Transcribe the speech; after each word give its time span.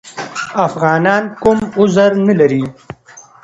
افغانان 0.67 1.23
کوم 1.41 1.57
عذر 1.79 2.11
نه 2.27 2.33
لري. 2.39 2.63